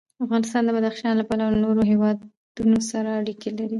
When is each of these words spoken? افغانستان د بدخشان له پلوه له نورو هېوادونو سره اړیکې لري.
افغانستان 0.25 0.61
د 0.65 0.69
بدخشان 0.77 1.13
له 1.17 1.23
پلوه 1.29 1.49
له 1.53 1.59
نورو 1.65 1.81
هېوادونو 1.91 2.77
سره 2.91 3.09
اړیکې 3.21 3.49
لري. 3.57 3.69